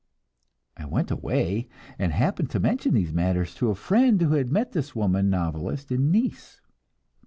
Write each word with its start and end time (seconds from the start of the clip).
I 0.77 0.85
went 0.85 1.11
away, 1.11 1.69
and 1.99 2.11
happened 2.11 2.49
to 2.49 2.59
mention 2.59 2.95
these 2.95 3.13
matters 3.13 3.53
to 3.53 3.69
a 3.69 3.75
friend, 3.75 4.19
who 4.19 4.33
had 4.33 4.51
met 4.51 4.71
this 4.71 4.95
woman 4.95 5.29
novelist 5.29 5.91
in 5.91 6.09
Nice. 6.09 6.59